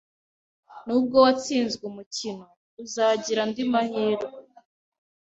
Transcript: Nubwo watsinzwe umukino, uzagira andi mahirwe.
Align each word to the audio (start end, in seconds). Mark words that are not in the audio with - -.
Nubwo 0.85 1.15
watsinzwe 1.25 1.83
umukino, 1.91 2.45
uzagira 2.83 3.39
andi 3.45 3.63
mahirwe. 3.71 4.29